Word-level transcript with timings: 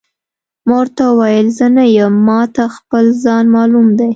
ما 0.67 0.75
ورته 0.81 1.03
وویل: 1.09 1.47
زه 1.57 1.65
نه 1.75 1.85
یم، 1.97 2.13
ما 2.27 2.41
ته 2.55 2.63
خپل 2.77 3.05
ځان 3.23 3.45
معلوم 3.55 3.87
دی. 3.99 4.07